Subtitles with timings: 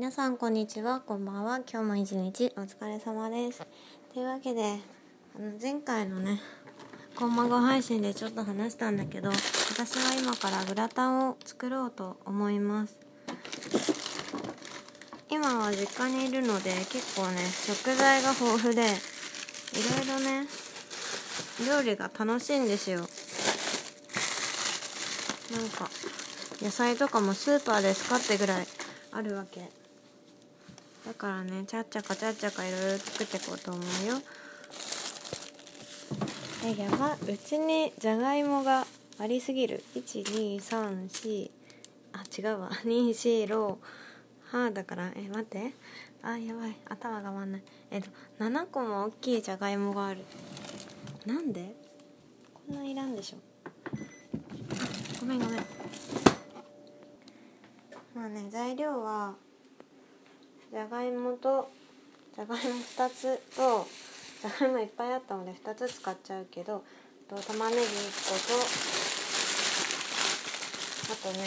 [0.00, 1.00] 皆さんこんにちは。
[1.00, 1.60] こんばんは。
[1.70, 3.60] 今日も一日お疲れ様です。
[4.14, 4.78] というわけで
[5.36, 6.40] あの前回のね
[7.14, 12.98] コンマゴ配信でちょっと話したんだけど私は今からグラタンを作ろうと思います。
[15.28, 18.92] 今は実家にいるので結構ね食材が豊富でいろ
[20.02, 20.46] いろね
[21.68, 23.00] 料理が楽しいんですよ。
[23.00, 23.06] なん
[25.68, 25.90] か
[26.62, 28.66] 野菜とかもスーパーで使ってぐらい
[29.12, 29.78] あるわけ。
[31.06, 34.20] だからねちゃっちゃかちゃっちゃかいろいろ作っていこうと思うよ。
[36.64, 37.16] えやば。
[37.26, 38.86] うちにじゃがいもが
[39.18, 39.82] ありすぎる。
[39.94, 41.50] 1234
[42.12, 42.70] あ違うわ。
[42.84, 43.76] 246
[44.52, 45.12] はだから。
[45.16, 45.72] え待って。
[46.22, 46.76] あやばい。
[46.86, 47.62] 頭が回んない。
[47.90, 50.20] えっと7個も大きいじゃがいもがある。
[51.24, 51.74] なんで？
[52.52, 53.38] こんないらんでしょ。
[55.20, 55.64] ごめんごめん。
[58.14, 59.34] まあね材料は
[60.70, 61.70] じゃがいもと
[62.34, 63.86] じゃがいも2つと
[64.40, 66.84] じゃがいもいっぱいあったので2つ使っちゃうけど
[67.28, 68.38] と玉ねぎ1個
[71.08, 71.44] とあとね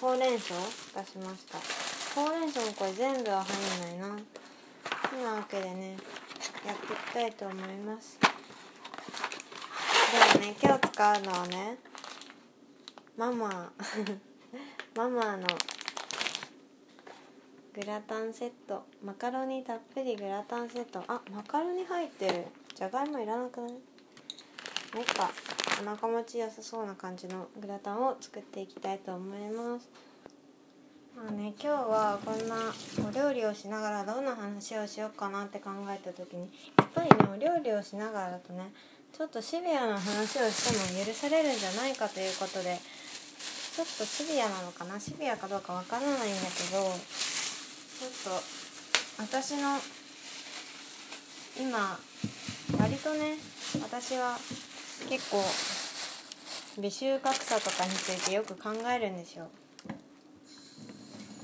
[0.00, 1.58] ほうれん草出しました。
[2.20, 4.18] ほうれん草もこれ全部は入んないな。
[5.10, 5.96] そんなわけでね
[6.66, 8.18] やっていきたいと思います。
[10.32, 11.76] でもね今日使うのはね
[13.16, 13.72] ママ
[14.96, 15.46] ママの
[17.72, 18.84] グラタンセット。
[19.04, 21.04] マカロニたっぷりグラタンセット。
[21.06, 22.46] あマカロニ入ってる。
[22.74, 23.70] じゃがいもいらなくない？
[23.70, 25.30] なんか
[25.80, 29.88] お腹持ち良さそうな感じのグラタンを作っていきたいと思います。
[31.16, 32.56] まあね今日はこんな
[33.08, 38.72] お料理をしながらどんな話をしようかなって考えた時にやっぱりねお料理をしながらだとね
[39.16, 42.78] ちょっとシビアな話をしても許されるんじゃないかということで
[43.74, 44.98] ちょっとシビアなのかな？
[44.98, 46.82] シビアかどうかわからないんだけど
[48.00, 49.76] ちょっと私の
[51.60, 51.98] 今
[52.80, 53.36] 割とね
[53.82, 54.38] 私は
[55.10, 55.44] 結構
[56.80, 59.48] 美臭格差とかについてよく考えるんですよ。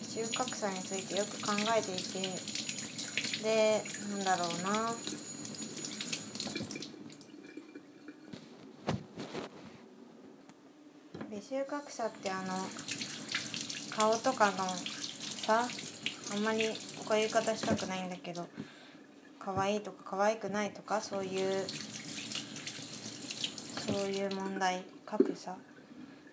[0.00, 3.82] 美臭格差についてよく考えていてで
[4.12, 4.94] なんだろうな。
[11.30, 12.54] 美臭格差ってあの
[13.94, 14.64] 顔とかの
[15.44, 15.68] さ
[16.32, 16.68] あんまり
[17.06, 18.46] こういう言い方したくないんだけど
[19.38, 21.64] 可愛いとか可愛くないとかそういう
[23.86, 25.56] そういう問題格差、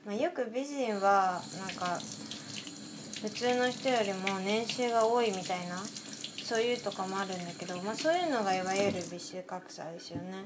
[0.05, 1.99] まあ、よく美人はなんか
[3.21, 5.77] 普通の人よりも年収が多いみたいな
[6.43, 10.45] そういうとかもあるんだけど、まあ、そういうのがいわゆる美臭格差ですよね。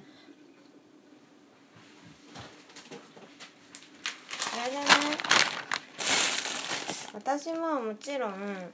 [4.39, 4.83] それでね
[7.13, 8.69] 私ももちろんなんだろうな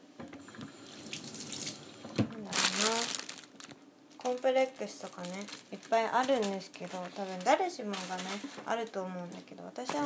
[4.25, 8.23] コンプレックスとかねいっぱいあるんですけど多分誰しもがね
[8.65, 10.01] あると思うんだけど私は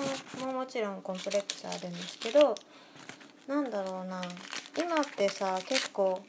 [0.46, 2.54] ももちろんコンプレックスあるんですけど
[3.48, 4.22] なんだろうな
[4.78, 6.22] 今ってさ結構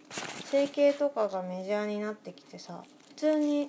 [0.44, 3.66] 整形とかがメジャーになってきてさ普通に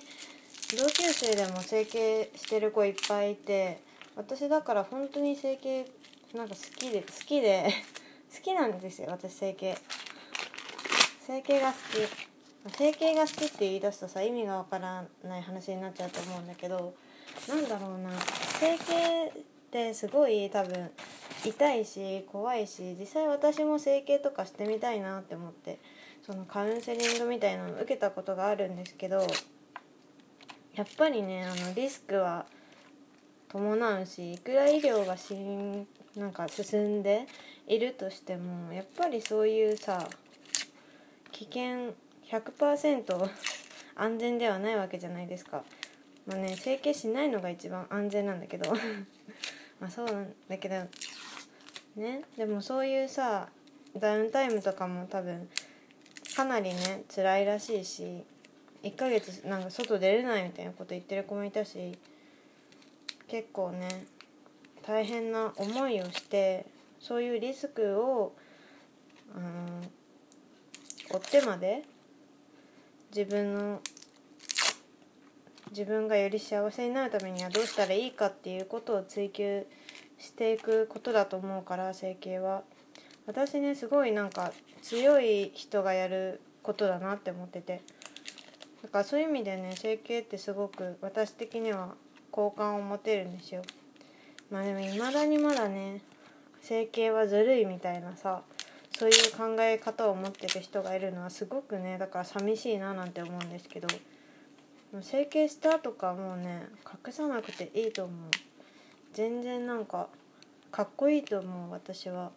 [0.78, 3.80] 同級生でも整形してる子いっぱいいて
[4.14, 5.84] 私だから本当に整形
[6.32, 7.74] なんか好きで好きで
[8.32, 9.76] 好きなんですよ私整形。
[11.26, 12.31] 整形が好き。
[12.70, 16.94] 整形が好きって言い出すとさ意味がわからない話になっちゃうと思うんだけど
[17.48, 18.10] なんだろうな
[18.60, 19.32] 整形っ
[19.70, 20.90] てすごい多分
[21.44, 25.80] 痛いし怖いし実際私も整形とかしてみたいなって思って
[26.24, 29.26] そのカウンセリングみたいなの受けたことがあるんですけど
[30.74, 32.46] やっぱりねあのリスクは
[33.48, 35.86] 伴うしいくら医療がしん
[36.16, 37.26] なんか進んで
[37.66, 40.08] いるとしてもやっぱりそういうさ
[41.32, 41.94] 危険
[42.32, 43.30] 100%
[43.94, 45.62] 安全ではないわけじゃないですか。
[46.26, 48.72] まあね整形しないのが一番安全なんだけど
[49.80, 50.76] まあそうなんだけど
[51.96, 53.48] ねでもそういうさ
[53.96, 55.48] ダウンタイムとかも多分
[56.36, 58.24] かなりね辛いらしいし
[58.84, 61.98] 1ヶ月なんか外出れないみたいなこと言ってる子もいたし
[63.26, 63.88] 結構ね
[64.82, 66.66] 大変な思いをして
[67.00, 68.32] そういうリスクを、
[69.34, 69.90] うん、
[71.10, 71.82] 追ってまで
[73.14, 73.80] 自分の
[75.70, 79.66] 自分がより幸せになるためにはどうしたらいいかっていうことを追求
[80.18, 82.62] していくことだと思うから整形は
[83.26, 87.82] 私ねすごいなんか強い人がやることだなって思ってて。
[88.82, 91.94] だからそういう意味でね整形ってすごく私的には
[92.30, 93.62] 好感を持てるんですよ。
[94.50, 96.00] まあでも未だにまだね
[96.62, 98.42] 整形はずるいみたいなさ
[99.02, 103.88] そういう考え方を持ってる人がいるのはすごくねだから寂しいななんて思うんですけど
[105.00, 106.68] 整形したとかもうね
[107.04, 108.30] 隠さなくていいと思う。
[109.12, 110.06] 全然なんか
[110.70, 112.30] かっこいいと思う私は。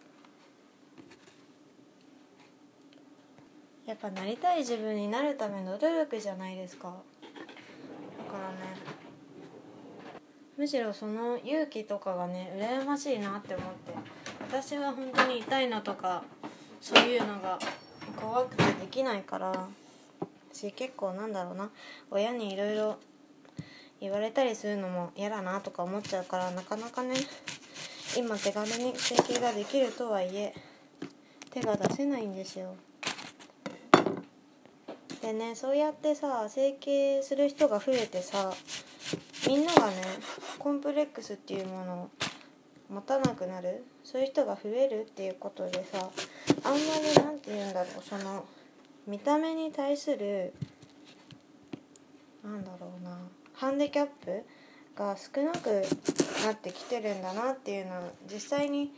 [3.86, 6.88] やっぱなりたい自分になるための努力じゃないですか。
[6.88, 8.56] だからね
[10.58, 14.26] むしろその勇気とかがね羨ましいなって思って。
[14.48, 16.24] 私は本当に痛いのとか
[16.86, 17.58] そういうのが
[18.16, 19.68] 怖くてできないから
[20.54, 21.72] し結構なんだろうな
[22.12, 22.98] 親にいろいろ
[24.00, 27.16] 言われたりするのも嫌だなとか思っちゃうからなかなかね
[28.16, 30.54] 今手軽に整形ができるとはいえ
[31.50, 32.76] 手が出せないんですよ。
[35.24, 38.54] でねそうやってさ整形する人が増えてさ
[39.48, 39.96] みんながね
[40.60, 42.10] コンプレックスっていうものを
[42.90, 43.84] 持たなくなる？
[44.04, 46.10] そういう人が増えるっていうことでさ
[46.64, 46.84] あんまり
[47.18, 48.46] 何て言うんだろうその
[49.08, 50.54] 見た目に対する
[52.44, 53.18] なんだろうな
[53.54, 54.44] ハンディキャップ
[54.96, 55.84] が少なく
[56.46, 58.02] なってきてるんだなっていうのは
[58.32, 58.92] 実際に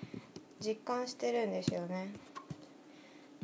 [0.60, 2.12] 実感してるんですよね。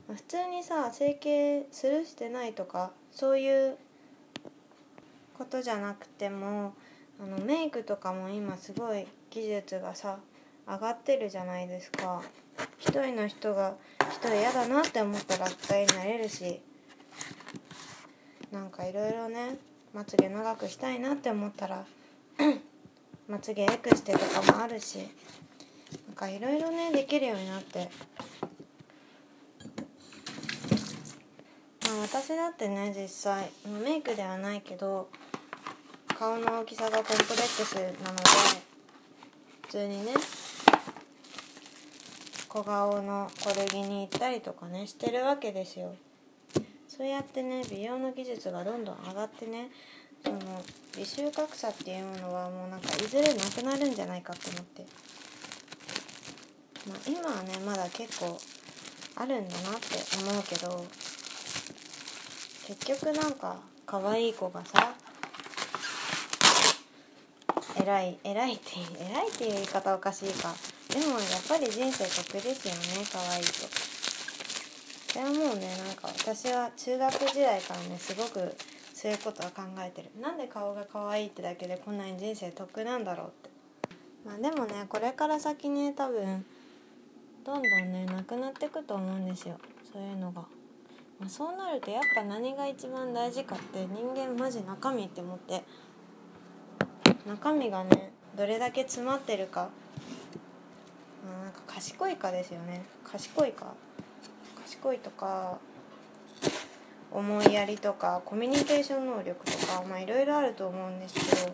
[0.07, 3.77] 普通にさ整形するしてないとかそういう
[5.37, 6.73] ことじゃなくても
[7.19, 10.17] あのメイクとかも今すごい技術がさ
[10.67, 12.21] 上がってるじゃないですか。
[12.79, 16.61] 一人の人が一人嫌だなって思ったら二人になれるし
[18.51, 19.57] なんかいろいろね
[19.93, 21.85] まつげ長くしたいなって思ったら
[23.27, 24.97] まつげエクステとかもあるし
[26.07, 27.89] なんかいろいろねできるようになって。
[31.85, 33.51] まあ私だってね実際
[33.83, 35.09] メイクではないけど
[36.07, 38.23] 顔の大きさがコンプレックスなので
[39.63, 40.13] 普通にね
[42.53, 45.95] 小顔のコルギに行ったりとかねしてるわけですよ。
[46.87, 49.71] そうやってね美容の技術がどんどん上がってね
[50.23, 50.37] その
[50.95, 54.85] 美臭格差っていうものはもうなんかいずれなくなるんじゃないかと思って。
[56.87, 58.37] まあ今はねまだ結構
[59.15, 60.85] あるんだなって思うけど
[62.67, 64.93] 結局なんか可愛い子がさ
[67.81, 68.63] 偉い偉いって
[68.99, 70.53] 偉いっていう言い方おかしいか。
[70.93, 73.51] でもやっぱり人生得ですよね可愛いと。
[75.11, 78.55] それはもうねなんか私は中学時代からねすごく
[78.93, 80.11] そういうことは考えてる。
[80.21, 83.49] なんで顔が可愛いってだけでこんなに人生得なんだろうって。
[84.25, 86.45] まあでもねこれから先ね多分
[87.43, 89.57] どんどんねなくなってくと思うんですよ。
[89.91, 90.41] そういうのが、
[91.19, 95.63] まあ、そうなるとやっぱ何が一番大事かって人間マジ中身って思って。
[97.25, 99.69] 中身がねどれだけ詰まってるか。
[101.73, 102.83] 賢いかですよね。
[103.03, 103.73] 賢いか。
[104.63, 105.57] 賢いとか
[107.11, 111.53] 思いやりとかコミュニケーション能力とかまあいろいろあると思うんですけど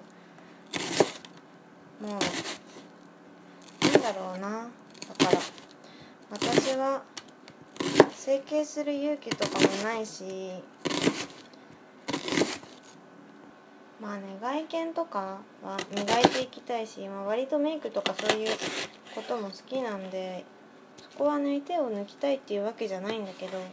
[2.08, 4.68] もうなんだろうな。
[5.08, 5.40] だから
[6.32, 7.04] 私は
[8.12, 10.24] 整形する勇気とかもないし
[14.00, 18.50] まあね外見とかは磨いていきたいし、まあ、割とメイクとかそういう
[19.20, 20.46] ことも好きなんで
[20.98, 23.64] そこはね手を抜きたいっていうわけじゃないんだけどや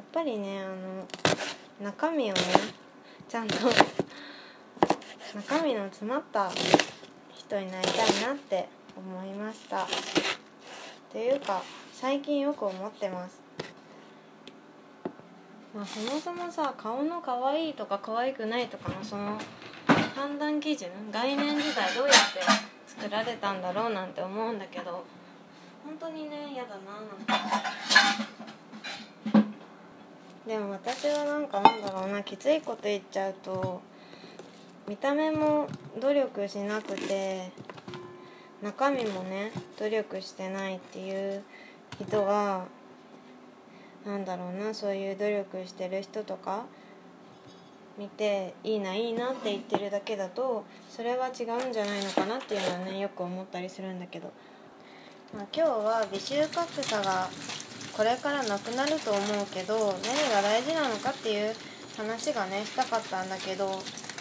[0.00, 2.40] っぱりねあの中身をね
[3.28, 3.56] ちゃんと
[5.34, 6.48] 中身の詰まった
[7.36, 9.86] 人になりたいなって思いました。
[11.12, 13.40] というか最近よく思ってます。
[15.74, 19.38] まあそもそもさ顔の可愛いとか可愛くないとかのその
[20.14, 25.04] 判断基準概念自体どうやって作られたんだろうなんて思うんだけど
[25.84, 26.78] 本当にね嫌だな。
[30.46, 33.82] でも私はなんかなんだろうなきついこと言っちゃうと
[34.88, 35.68] 見た目も
[36.00, 37.52] 努力しなくて
[38.62, 41.42] 中身もね努力してないっていう
[42.00, 42.64] 人は
[44.06, 46.64] なんだろうなそういう努力してる人とか
[47.98, 54.30] 見ていいないいなって言ってるだけだとそれは違うんじゃないのかなっていうのはねよく思ったりするんだけど、
[55.34, 57.28] まあ、今日は美臭格差が
[57.96, 61.52] これからなくなると思うけど何が大事なのかっていう
[61.96, 63.68] 話がねしたかったんだけど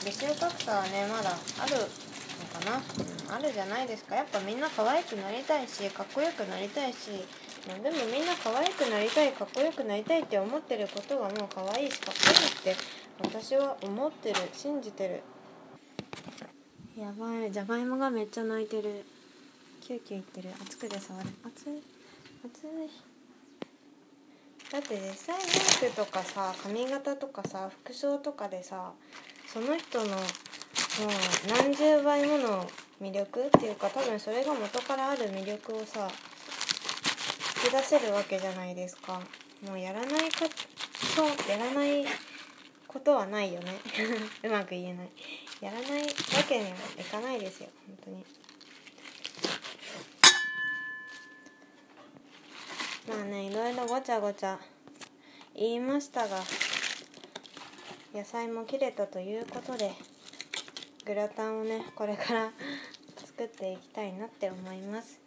[0.03, 4.15] 美臭格差はねまだあるのかな、うん、あるじゃないですか。
[4.15, 7.25] やっぱみんな可愛くなりたいしかっこよくなりたいし
[7.67, 12.21] まあ、でもみんな可愛くなりたいかっこよくなりたいって思ってることがもう可愛いしかっこ
[12.65, 12.81] いいって
[13.19, 15.21] 私は思ってる信じてる。
[16.97, 17.51] やばい。
[17.51, 19.05] じゃがいもがめっちゃ鳴いてる。
[19.81, 20.49] キューキュー言ってる。
[20.61, 21.29] 熱くで触る。
[21.45, 21.83] 熱い。
[22.45, 23.17] 熱い。
[24.71, 28.91] だって実際メイクとかさ髪型とかさ服装とかでさ
[29.45, 30.19] その人のもう
[31.57, 32.67] 何十倍もの
[33.01, 36.09] 魅力っていうか多分それが元からある魅力をさ
[37.67, 39.19] き出せるわけじゃないですか。
[39.67, 40.45] もうやらないこ
[41.15, 42.05] とやらない
[42.87, 43.73] ことはないよね。
[44.43, 45.09] うまく言えない。
[45.59, 46.07] やらないわ
[46.47, 47.69] けにはいかないですよ。
[47.87, 48.25] 本当に。
[53.07, 54.59] まあねいろいろごちゃごちゃ
[55.55, 56.39] 言いましたが
[58.13, 59.93] 野菜も切れたということで
[61.05, 62.51] グラタンをねこれから
[63.15, 65.26] 作っていきたいなって思います。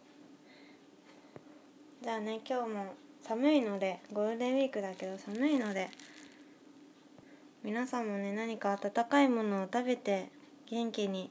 [2.03, 5.91] じゃあね今日も寒いのでゴールデンウィークだけど寒いので
[7.63, 10.29] 皆さんもね何か温かいものを食べて
[10.71, 11.29] 元気に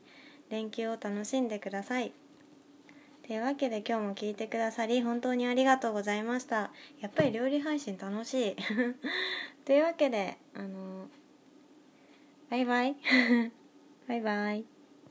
[0.48, 2.12] 連休を楽しんでください。
[3.26, 6.70] というわけで今日も聞いてくださり本当にありがとうございました。
[7.00, 8.56] やっぱり料理配信楽しい。
[9.66, 11.08] というわけであの
[12.48, 12.96] バイバイ。
[14.06, 14.64] バイバイ。